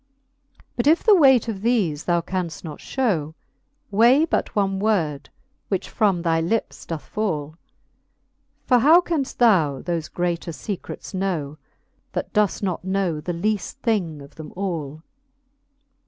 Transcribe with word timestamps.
But 0.75 0.87
if 0.87 1.03
the 1.03 1.13
weight 1.15 1.47
of 1.47 1.57
thefe 1.57 2.05
thou 2.05 2.21
canft 2.21 2.63
not 2.63 2.79
fliow. 2.79 3.35
Weigh 3.91 4.25
but 4.25 4.55
one 4.55 4.79
word, 4.79 5.29
which 5.67 5.91
from 5.91 6.23
thy 6.23 6.41
lips 6.41 6.87
doth 6.87 7.03
fall. 7.03 7.55
For 8.65 8.79
how 8.79 9.01
canft 9.01 9.37
thou 9.37 9.79
thofe 9.83 10.11
greater 10.11 10.51
fecrets 10.53 11.13
know. 11.13 11.59
That 12.13 12.33
doeft 12.33 12.63
not 12.63 12.83
know 12.83 13.21
the 13.21 13.31
leaft 13.31 13.73
thing 13.83 14.23
of 14.23 14.33
them 14.33 14.51
all 14.55 15.03